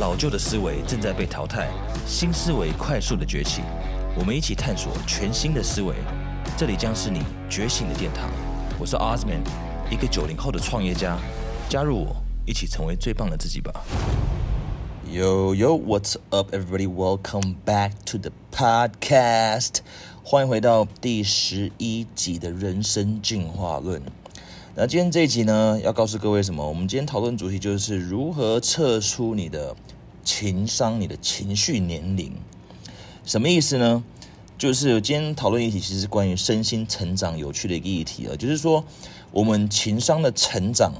[0.00, 1.68] 老旧的思维正在被淘汰，
[2.06, 3.60] 新思维快速的崛起。
[4.18, 5.94] 我们一起探索全新的思维，
[6.56, 8.30] 这里将是你觉醒的殿堂。
[8.78, 9.42] 我是 Osman，
[9.90, 11.18] 一个九零后的创业家。
[11.68, 12.16] 加入我，
[12.46, 13.70] 一起成为最棒的自己吧。
[15.06, 16.88] Yo yo, what's up, everybody?
[16.88, 19.80] Welcome back to the podcast.
[20.24, 24.00] 欢迎回到第十一集的人生进化论。
[24.80, 26.66] 那今天这一集呢，要告诉各位什么？
[26.66, 29.76] 我们今天讨论主题就是如何测出你的
[30.24, 32.32] 情商、你的情绪年龄。
[33.22, 34.02] 什么意思呢？
[34.56, 38.34] 就是今天讨论议题其实关于身心成长有趣的一个议题了。
[38.38, 38.82] 就是说，
[39.32, 40.94] 我们情商的成长，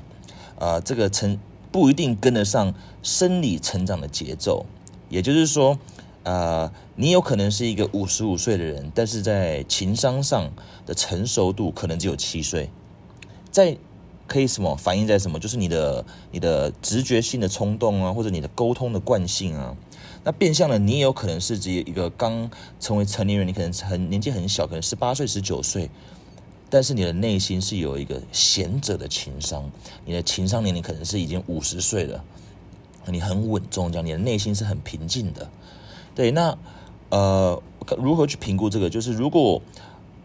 [0.58, 1.40] 啊，这个成
[1.72, 4.66] 不一定跟得上生理成长的节奏。
[5.08, 5.78] 也就是说，
[6.24, 10.52] 呃，你有可能是一个五十五岁的人，但是在情商上
[10.84, 12.68] 的成熟度可能只有七岁。
[13.50, 13.76] 在
[14.26, 15.40] 可以什么反映在什么？
[15.40, 19.76] 就是你的你的直觉性的冲动啊，或者你的沟通的惯性啊。
[20.22, 25.90] 那变相的，你也有可能是指一个刚成为成年人，你可能很年纪很小，可能十八岁、十九岁，
[26.68, 29.68] 但是你的内心是有一个贤者的情商，
[30.04, 32.22] 你的情商年龄可能是已经五十岁了，
[33.06, 35.50] 你很稳重，这样你的内心是很平静的。
[36.14, 36.56] 对，那
[37.08, 37.60] 呃，
[37.98, 38.88] 如何去评估这个？
[38.88, 39.60] 就是如果。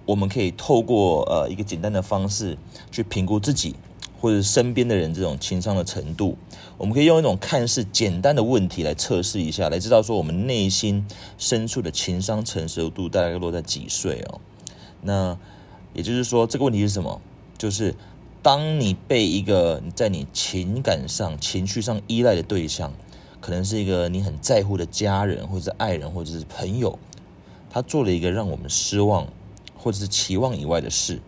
[0.05, 2.57] 我们可以透过呃一个简单的方式
[2.91, 3.75] 去评估自己
[4.21, 6.37] 或者身边的人这种情商的程度。
[6.77, 14.41] 我们可以用一种看似简单的问题来测试一下，来知道说我们内心深处的情商成熟度大概落在几岁哦。
[15.01, 15.37] 那
[15.93, 17.21] 也就是说，这个问题是什么？
[17.57, 17.95] 就是
[18.41, 22.91] 当你被一个在你情感上、情绪上依赖的对象，
[23.39, 26.99] 可能是一个你很在乎的家人，或者是爱人，或者是朋友，
[27.69, 29.27] 他做了一个让我们失望。
[29.85, 31.21] 或者是期望以外的事，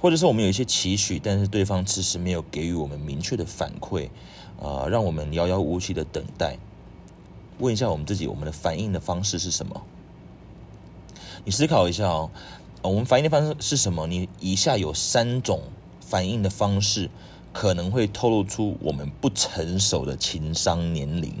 [0.00, 4.08] 或者是我们有一些期许，但是对方迟迟没有给予我们明确的反馈，
[4.58, 6.56] 啊，让我们遥遥无期的等待。
[7.58, 9.82] 问一下我们自己，我们的反应的方式是什么？
[11.44, 12.30] 你思考一下哦，
[12.80, 14.06] 我们反应的方式是什么？
[14.06, 15.60] 你以下有三种
[16.00, 17.10] 反应的方式，
[17.52, 21.34] 可能会透露出我们不成熟的情商年龄。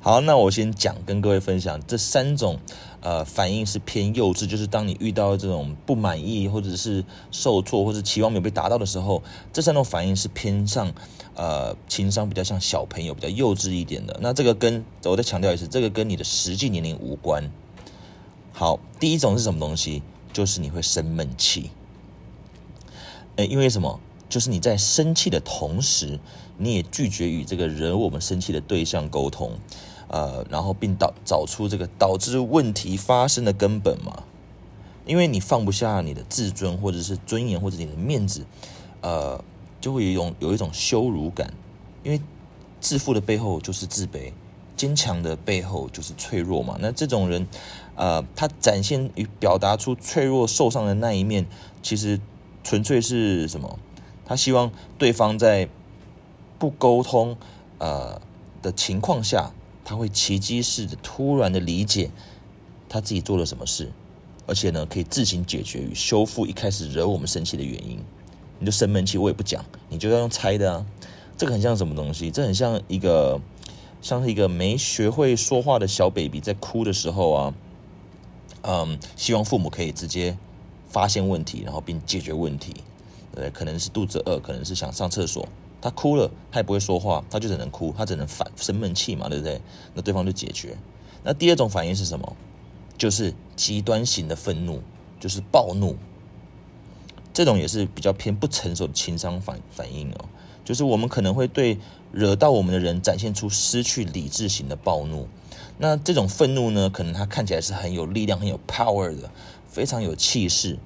[0.00, 2.58] 好，那我先讲，跟各位分享这三种。
[3.00, 9.22] 呃，反应是偏幼稚，就是当你遇到这种不满意，或者是受挫，或者期望没有被达到的时候，
[9.52, 10.92] 这三种反应是偏向
[11.34, 14.18] 呃情商比较像小朋友，比较幼稚一点的。
[14.20, 17.50] 那这个跟我再强调一次，这个跟你的实际年龄无关。
[18.52, 20.02] 好，第一种是什么东西？
[20.32, 21.70] 就是你会生闷气。
[23.36, 24.00] 呃，因为什么？
[24.28, 26.20] 就是你在生气的同时，
[26.58, 29.52] 你也拒绝与这个惹我们生气的对象沟通。
[30.08, 34.24] 呃，然后并导找出这个导致问题发生的根本嘛？
[35.04, 38.44] 因为你放不下你的自尊，或者是尊严，或者你的面子，
[39.00, 39.42] 呃，
[39.80, 41.52] 就会有一种有一种羞辱感。
[42.02, 42.20] 因为
[42.80, 44.32] 自负的背后就是自卑，
[44.76, 46.76] 坚强的背后就是脆弱嘛。
[46.80, 47.46] 那这种人，
[47.94, 51.46] 呃，他展现与表达出脆弱、受伤的那一面，
[51.82, 52.20] 其实
[52.62, 53.78] 纯粹是什么？
[54.24, 55.68] 他希望对方在
[56.58, 57.36] 不沟通
[57.78, 58.20] 呃
[58.62, 59.52] 的情况下。
[59.88, 62.10] 他会奇迹式的突然的理解
[62.90, 63.90] 他自己做了什么事，
[64.46, 67.98] 而且呢，可以自行解决与修复一开始惹我们生气的原因。
[68.58, 70.84] 你就生闷气，我也不讲，你就要用猜的啊。
[71.38, 72.30] 这个很像什么东西？
[72.30, 73.40] 这很像一个
[74.02, 77.54] 像是一个没学会说话的小 baby 在哭的时候啊，
[78.64, 80.36] 嗯，希望父母可以直接
[80.90, 82.74] 发现问题，然后并解决问题。
[83.36, 85.48] 呃，可能是肚子饿，可能是想上厕所。
[85.80, 89.60] 他哭了，他也不会说话，他就只能哭，他只能反生闷气嘛，对不对？
[89.94, 90.76] 那对方就解决。
[91.22, 92.36] 那第二种反应是什么？
[92.96, 94.82] 就是极端型的愤怒，
[95.20, 95.96] 就是暴怒。
[97.32, 100.24] 这种也是比较偏不成熟的情商反反应哦。
[100.64, 101.78] 就是我们可能会对
[102.10, 105.28] 惹到我们的人展现出失去理智型的暴怒。
[105.78, 109.30] 那这种愤怒呢，可能他看起来是很有力量、很有 power 的，
[109.68, 110.76] 非常有气势。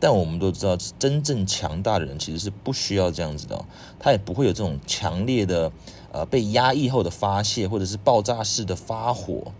[0.00, 3.64] 但我们都知道，真正强大的人其实是不需要这样子的，
[3.98, 5.72] 他也不会有这种强烈的，
[6.12, 9.52] 呃，被压抑后的发泄，或者是爆炸式的发火，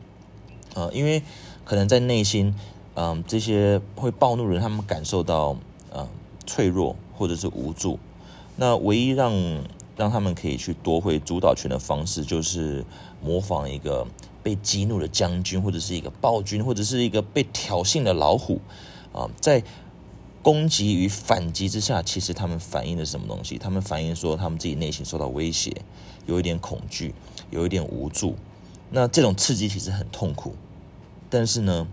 [0.74, 1.24] 呃，因为
[1.64, 2.54] 可能在内心，
[2.94, 5.56] 嗯，这些会暴怒的人，他们感受到，
[5.92, 6.06] 嗯，
[6.46, 7.98] 脆弱或者是无助，
[8.54, 9.32] 那唯一让
[9.96, 12.84] 让他们可以去夺回主导权的方式，就是
[13.20, 14.06] 模仿一个
[14.44, 18.60] 被激怒的将军，或者是一个暴君，或者是一个被挑衅的老虎，
[19.12, 19.64] 啊，在。
[20.48, 23.58] 攻击与反击之下，其实他们反映的是什么东西？
[23.58, 25.82] 他们反映说他们自己内心受到威胁，
[26.24, 27.14] 有一点恐惧，
[27.50, 28.34] 有一点无助。
[28.88, 30.54] 那这种刺激其实很痛苦，
[31.28, 31.86] 但是呢，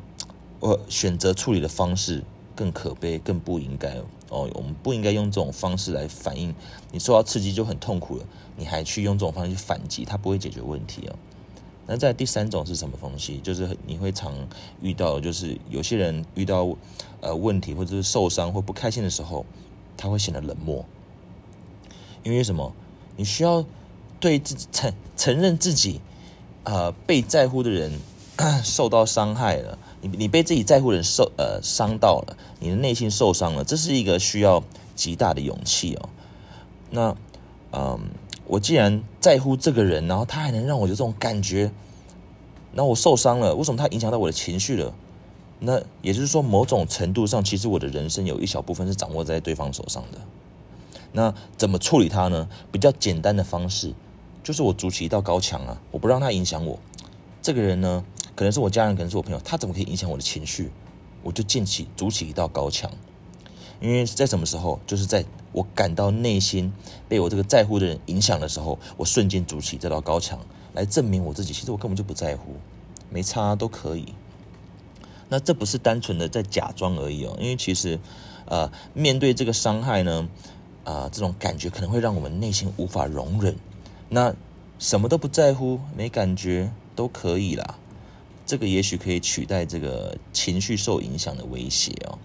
[0.62, 2.24] 我选择处理的方式
[2.56, 3.98] 更可悲，更不应该。
[4.30, 6.56] 哦，我们不应该用这种方式来反应。
[6.94, 8.26] 你受到刺激就很痛苦了，
[8.56, 11.16] 你还去用这种方式去反击，它不会解决问题哦。
[11.88, 13.40] 那在第三种是什么东西？
[13.40, 14.34] 就是你会常
[14.82, 16.68] 遇到，就是有些人遇到
[17.22, 19.46] 呃问题或者是受伤或不开心的时候，
[19.96, 20.86] 他会显得冷漠。
[22.24, 22.74] 因为什么？
[23.18, 23.64] 你需要
[24.20, 26.02] 对自己承承认自己，
[26.64, 28.00] 呃，被在乎的人
[28.64, 29.78] 受到伤害了。
[30.02, 34.64] 你你被自己在乎的人受呃伤到了，你的内心受伤了，这是一个需要
[34.96, 36.10] 极大的勇气哦。
[36.90, 37.16] 那
[37.72, 38.00] 嗯，
[38.48, 41.72] 我既然在乎这个人，然后他还能让我有这种感觉，
[42.74, 44.94] 那我受伤了，为什么他影响到我的情绪了？
[45.60, 50.20] 那也就是说，某种程度上，其实我的人生有一小部分是掌握在对方手上的。
[51.14, 52.50] 那怎么处理他呢？
[52.72, 53.94] 比较简单的方式，
[54.44, 56.78] 就是我筑起一道高墙啊，我不让他影响我。
[57.42, 58.04] 这个人呢？
[58.36, 60.70] 可能是我家人，可能是我朋友，他怎么可以影响我的情绪？
[61.24, 62.92] 我就建起、筑起一道高墙。
[63.80, 65.24] 因为在什么时候，就是在
[65.56, 66.74] 我感到内心
[67.08, 70.38] 被我这个在乎的人影响的时候，我瞬间筑起这道高墙，
[70.74, 71.54] 来证明我自己。
[71.54, 72.58] 其实我根本就不在乎，
[73.10, 74.14] 没差都可以。
[75.30, 77.98] 那这不是单纯的在假装而已哦，因为其实，
[78.48, 80.28] 呃，面对这个伤害呢，
[80.84, 83.56] 啊，这种感觉可能会让我们内心无法容忍。
[84.10, 84.36] 那
[84.78, 87.76] 什么都不在乎，没感觉都可以啦。
[88.46, 92.20] 这个也许可以取代这个情绪受影响的威胁哦。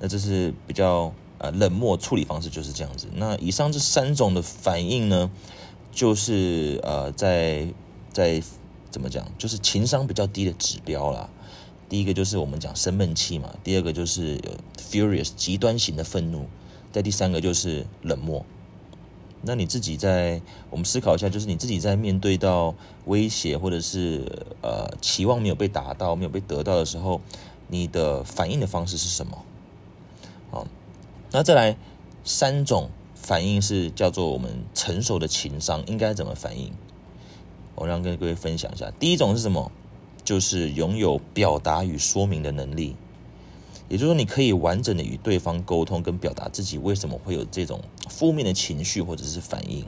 [0.00, 3.08] 那这是比较呃冷漠处理方式，就是这样子。
[3.14, 5.30] 那以上这三种的反应呢，
[5.92, 7.68] 就是呃在
[8.12, 8.42] 在
[8.90, 11.28] 怎么讲，就是情商比较低的指标啦。
[11.88, 16.46] 第一个就是我们讲生闷气嘛，第二个就是有 furious 极端型的愤怒，
[16.90, 18.44] 在第三个就是冷漠。
[19.42, 22.74] 那你自己在我们思考一下，就是你自己在面对到
[23.04, 27.20] 威胁或者是呃期望没有被达到、没有被得到的时候，
[27.68, 29.44] 你的反应的方式是什么？
[31.36, 31.76] 那再来
[32.24, 36.72] 三种反应是叫做我们成熟的情商应该怎么反应？
[37.74, 38.90] 我让跟各位分享一下。
[38.98, 39.70] 第一种是什么？
[40.24, 42.96] 就是拥有表达与说明的能力。
[43.90, 49.84] 也就是说，你可以完整的与对方沟通，跟表达自己为什么会有这种负面的情绪或者是反应。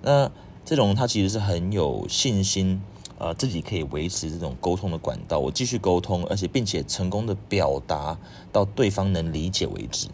[0.00, 0.32] 那
[0.64, 2.80] 这种他其实是很有信心，
[3.18, 8.18] 呃，自己可以维持这种沟通的管道，我继续沟通，而且并且成功的表达
[8.50, 10.08] 到对方能理解为止。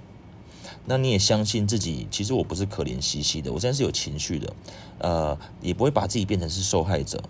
[0.89, 4.53] 那你也相信自己，其实我不是可怜兮兮的，我现在是有情绪的，
[4.99, 7.23] 呃，也不会把自己变成是受害者，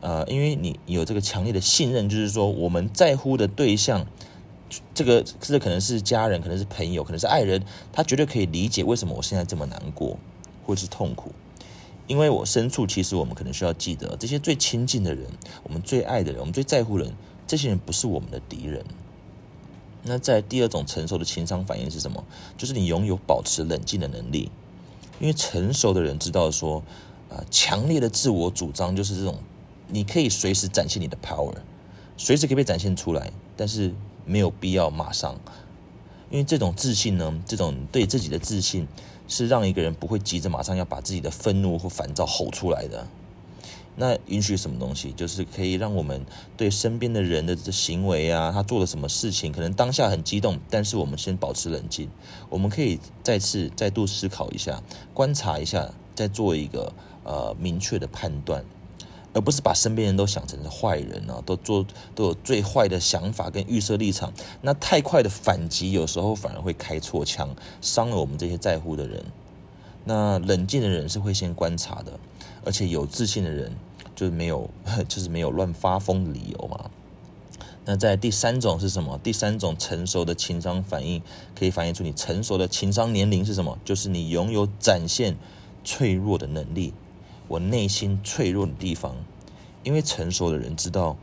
[0.00, 4.06] 呃，因为你有这个强烈的信任，就是说我们在乎的对象。
[4.92, 7.62] 这个这可能是家人，可能是朋友，可能是爱人，
[7.92, 10.18] 他绝对可以理解为什么我现在这么难过，
[10.66, 11.30] 或者是痛苦。
[12.08, 15.24] 因为我深处，其实我们可能需要记得，这些最亲近的人，
[15.62, 17.14] 我们最爱的人，我们最在乎人，
[17.46, 18.84] 这些人不是我们的敌人。
[20.06, 22.24] 那在第二种成熟的情商反应是什么？
[22.56, 24.50] 就是你拥有保持冷静的能力。
[25.20, 26.82] 因为成熟的人知道说，
[27.28, 29.38] 啊，强烈的自我主张就是这种，
[29.88, 31.54] 你可以随时展现你的 power，
[32.16, 33.92] 随时可以被展现出来，但是。
[34.28, 35.36] 没有必要马上，
[36.30, 38.88] 因为这种自信呢，这种对自己的自信，
[39.28, 43.06] 是让一个人不会急着马上要把自己的愤怒或烦躁吼出来的。
[43.96, 46.24] 那允许什么东西，就是可以让我们
[46.56, 52.08] 对身边的人的行为啊，他做了什么事情，可能当下很激动，但是我们先保持冷静，
[52.48, 54.82] 我们可以再次再度思考一下，
[55.12, 56.92] 观察一下，再做一个
[57.24, 58.64] 呃明确的判断。
[59.32, 64.32] 而不是把身边人都想成是坏人啊，都做都有最坏的想法跟预设立场，
[64.62, 69.22] 那太快的反击有时候反而会开错枪，伤了我们这些在乎的人。
[70.04, 72.18] 那冷静的人是会先观察的，
[72.64, 73.76] 而且有自信的人
[74.16, 74.68] 就是没有
[75.06, 76.90] 就是没有乱发疯的理由嘛。
[77.84, 79.16] 那在第三种是什么？
[79.22, 81.22] 第三种成熟的情商反应
[81.56, 83.78] 可以反映出你成熟的情商年龄是什么？
[83.84, 85.36] 就是你拥有展现
[85.84, 86.92] 脆弱的能力。
[87.46, 89.14] 我内心脆弱的地方，
[89.84, 91.16] 因为成熟的人知道，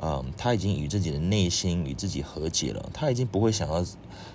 [0.00, 3.84] 嗯，他已经与自己的内心与自己和解了，他已经不会想要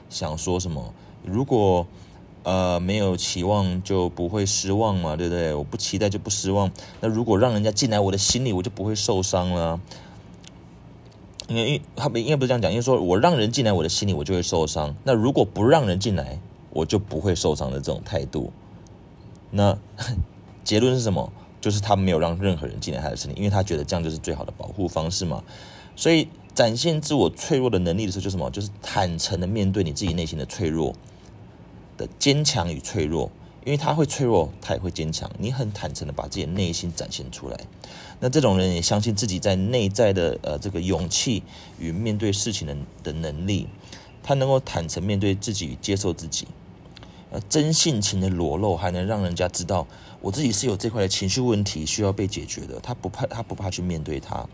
[0.10, 0.94] 想说什么。
[1.24, 1.88] 如果
[2.44, 5.54] 呃没有期望就不会失望嘛，对不对？
[5.54, 6.72] 我不期待就不失望。
[7.02, 9.80] 那如果让人家进来我的心里，我就不会受伤了。
[11.48, 14.96] 因为他们应该不是这样讲，因为说我让人进来我的心里，我就会受伤。
[15.04, 16.40] 那如果不让人进来，
[16.72, 18.52] 我就不会受伤的这种态度，
[19.52, 19.78] 那。
[20.62, 21.32] 结论是什么？
[21.60, 25.44] 就是他没有让任何人进来他的身体，因为他觉得这样就是最好的保护方式嘛。
[25.96, 28.52] 所以展现自我脆弱的能力的时候，就是什么？
[28.52, 30.94] 就是坦诚的面对你自己内心的脆弱
[32.00, 33.30] 的坚强与脆弱。
[33.66, 35.30] 因为他会脆弱，他也会坚强。
[35.38, 37.60] 你很坦诚的把自己的内心展现出来，
[38.22, 41.44] 那这种人也相信自己在内在的呃这个勇气
[41.78, 43.68] 与面对事情的的能力，
[44.24, 46.48] 他能够坦诚面对自己接受自己。
[47.32, 49.86] 呃真性情的裸露，还能让人家知道
[50.22, 52.80] 我自己是有这块的情绪问题需要被解决的。
[52.80, 54.48] 他不怕，他不怕去面对他。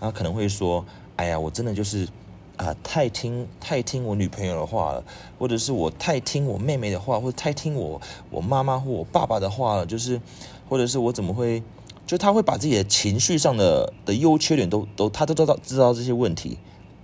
[0.00, 2.08] 他可能会说：“哎呀，我真的就是
[2.56, 5.04] 啊，太听太听我女朋友的话了，
[5.38, 10.20] 或者是我太听我妹妹的话，或者太听我我妈妈或我爸爸的话了，就是
[10.68, 11.62] 或者是我怎么会？”
[12.06, 16.56] 就他会把自己的情绪上的的优缺点都都他都知道知道这些问题，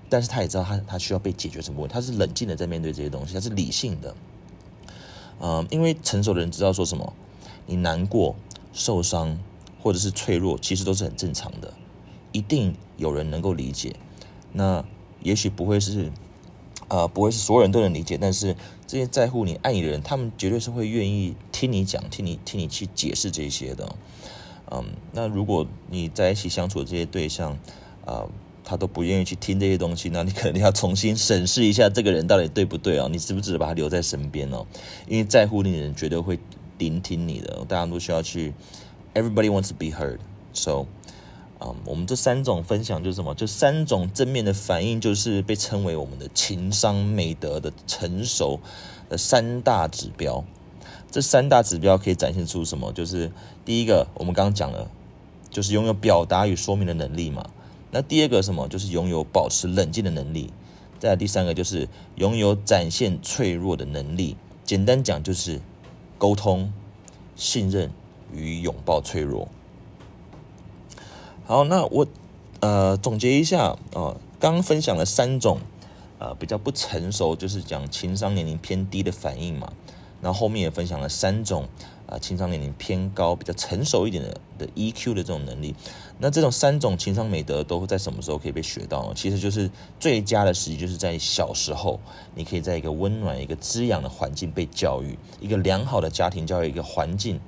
[0.08, 4.14] 但是他也知道他他需要被解决什么问题，他是冷静的在面对这些东西，他是理性的，
[5.40, 7.12] 嗯，因为成熟的人知道说什么，
[7.66, 8.36] 你难过、
[8.72, 9.36] 受伤
[9.82, 11.74] 或者是脆弱，其实都是很正常的，
[12.30, 13.96] 一定有人能够理解，
[14.52, 14.84] 那
[15.22, 16.10] 也许不会是，
[16.88, 23.96] 呃，不会是所有人都能理解，但是这些在乎你、爱你的人，他们绝对是会愿意听你讲，听你听你去解释这些的。
[24.70, 27.58] 嗯，那如果你在一起相处的这些对象，
[28.04, 28.24] 啊，
[28.64, 33.08] 他都不愿意去听这些东西，那你可能要重新审视一下这个人到底对不对啊？
[33.10, 34.66] 你值不值得把他留在身边哦？
[35.06, 36.38] 因为在乎你的人绝对会
[36.78, 38.54] 聆听你的，大家都需要去。
[39.14, 40.86] Everybody wants to be heard，so，
[41.64, 43.34] 嗯，我们这三种分享就是什么？
[43.34, 48.58] 这三种正面的反应，就是被称为我们的情商美德的成熟
[49.08, 50.44] 的三大指标。
[51.10, 52.92] 这三大指标可以展现出什么？
[52.92, 53.30] 就是
[53.64, 54.90] 第一个，我们刚刚讲了，
[55.50, 57.48] 就是拥有表达与说明的能力嘛。
[57.92, 58.66] 那第二个什么？
[58.66, 60.50] 就是拥有保持冷静的能力。
[60.98, 64.36] 再第三个，就是拥有展现脆弱的能力。
[64.64, 65.60] 简单讲，就是
[66.16, 66.72] 沟通、
[67.36, 67.92] 信任
[68.32, 69.48] 与拥抱脆弱。
[71.52, 72.06] 好，那我
[72.60, 75.58] 呃总结一下啊，刚刚分享了三种
[76.18, 79.70] 呃比较不成熟，就是讲情商年龄偏低的反应嘛。
[80.22, 81.68] 那后面也分享了三种
[82.06, 85.74] 啊，情商年龄偏高、比较成熟一点的的 EQ 的这种能力。
[86.16, 89.12] 那这种三种情商美德都会在什么时候可以被学到呢？
[89.14, 92.00] 其实就是最佳的时机，就是在小时候，
[92.34, 97.38] 你可以在一个温暖、一个滋养的环境被教育，一个良好的家庭教育一个环境，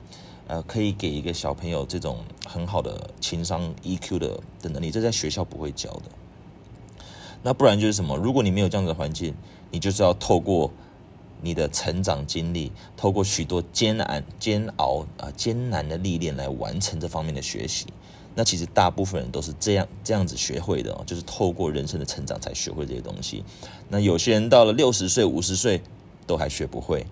[0.47, 6.03] 呃，可以给一个小朋友这种很好的情商 EQ 的的能力，这在学校不会教的。
[7.43, 8.17] 那不然就是什么？
[8.17, 9.35] 如果你没有这样子的环境，
[9.71, 10.71] 你就是要透过。
[11.43, 17.87] 你的成长经历，透过许多艰难、煎熬啊、艰难的历练来完成这方面的学习。
[18.35, 23.45] 那其实大部分人都是这样这样子学会的，就是透过人生的成长才学会这些东西。
[23.91, 25.83] 那有些人到了六十岁、五十岁
[26.27, 27.05] 都还学不会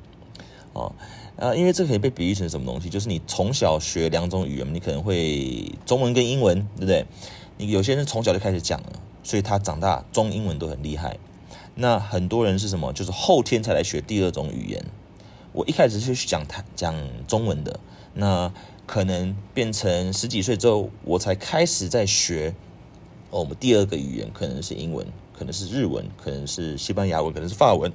[0.73, 0.91] 哦。
[1.37, 2.89] 啊，因为这可以被比喻成什么东西？
[2.89, 7.07] 就是你从小学两种语言，你可能会中文跟英文，对不对？
[7.59, 11.19] 你有些人从小就开始讲了，所以他长大中英文都很厉害。
[11.75, 12.93] 那很多人是什么？
[12.93, 14.85] 就是后天才来学第二种语言。
[15.53, 16.95] 我一开始是讲谈讲
[17.27, 17.81] 中文的，
[18.15, 18.53] 那
[18.87, 22.55] 可能变成十几岁之后，我才开始在学。
[23.31, 27.91] 哦，我们第二个语言可能是英文，可能是日文，可能是西班牙文，可能是法文。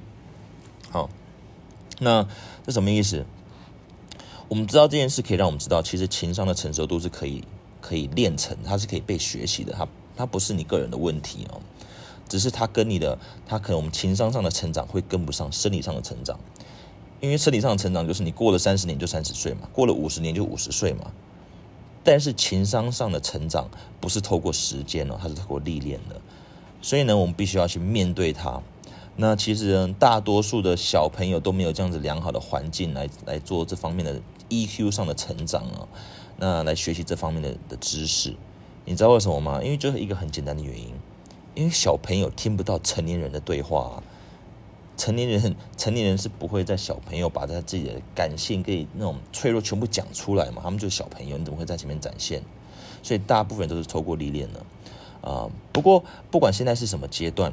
[2.00, 2.26] 那
[2.64, 3.24] 这什么意思？
[4.48, 7.44] 我们知道这件事可以让我们知道，其实情商的成熟度是可以
[7.80, 9.86] 可以练成，它是可以被学习的，它
[10.16, 11.60] 它不是你个人的问题哦。
[12.28, 16.38] 只是它跟你的，它可能我们情商上的成长会跟不上生理上的成长，
[17.20, 21.10] 因为生理上的成长就是你过了三十年就三十岁嘛，过了五十年就五十岁嘛。
[22.04, 23.68] 但是情商上的成长
[24.00, 26.20] 不是透过时间哦，它是透过历练的。
[26.80, 28.62] 所以呢，我们必须要去面对它。
[29.20, 35.88] 那其实，大多数的小朋友都没有这样子良好的环境来来做这方面的 EQ 上的成长啊，
[36.36, 38.36] 那来学习这方面的的知识。
[38.84, 39.60] 你知道为什么吗？
[39.60, 40.94] 因为就是一个很简单的原因。
[41.56, 44.00] 因为小朋友听不到成年人的对话，
[44.96, 52.40] 成年人成年人是不会在小朋友把他自己的感性跟那种脆弱全部讲出来嘛，他们就是小朋友，你怎么会在前面展现？
[53.02, 54.64] 所以大部分都是透过历练的
[55.28, 55.50] 啊。
[55.72, 57.52] 不过不管现在是什么阶段，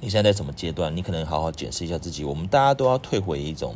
[0.00, 2.24] 你现在在什么阶段，你可能好好检视一下自己。
[2.24, 3.74] 我们大家都要退回一种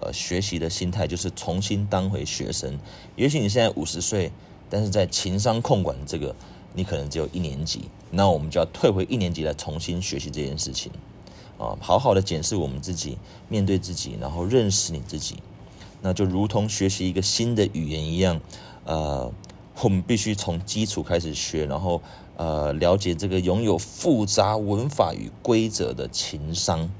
[0.00, 2.78] 呃学习的心态，就是重新当回学生。
[3.16, 4.30] 也许你现在五十岁，
[4.68, 6.34] 但是在情商控管这个。
[6.72, 10.92] 你可能只有一年级，那我们就要退回一年级来重新学习这件事情，
[11.58, 15.42] 啊，好好的检视我们自己，面对自己，然后认识你自己，
[16.00, 18.40] 那就如同学习一个新的语言一样，
[18.84, 19.32] 呃，
[19.82, 22.02] 我们必须从基础开始学，然后
[22.36, 26.90] 呃，了解这个拥有复杂文法与规则的情商，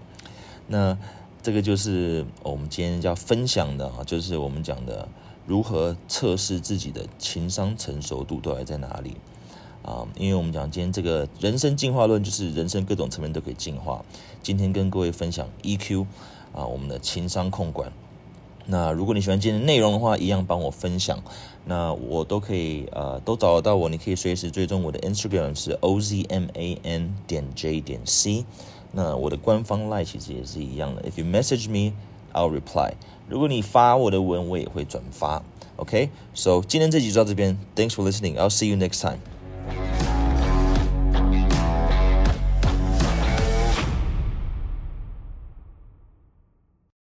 [0.66, 0.96] 那
[1.42, 5.08] 这个就是我们今天要分享的啊，就是我们讲的
[5.46, 9.16] 如何测试自己的情商成熟度到底在哪里。
[9.82, 14.04] 啊，因为我们讲今天这个人生进化论，就是人生各种层面都可以进化。
[14.42, 16.04] 今天跟各位分享 EQ
[16.52, 17.90] 啊，我们的情商控管。
[18.70, 21.18] 那如果你喜欢今天的内容的话，一样帮我分享。
[21.66, 28.44] 那我都可以呃，都找得到我，你可以随时追踪我的 Instagram 是 ozman 点 j 点 c。
[28.92, 31.92] 那我的官方 line 其实也是一样的，If you message me
[32.32, 32.92] I'll reply。
[33.28, 35.42] 如果你发我的文，我也会转发。
[35.76, 38.36] OK，so、今天这集就到这边，Thanks for listening.
[38.36, 39.39] I'll see you next time.